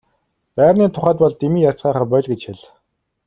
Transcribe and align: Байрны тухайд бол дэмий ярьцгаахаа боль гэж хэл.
Байрны 0.57 0.85
тухайд 0.95 1.17
бол 1.21 1.33
дэмий 1.41 1.65
ярьцгаахаа 1.69 2.05
боль 2.11 2.29
гэж 2.31 2.41
хэл. 2.47 2.59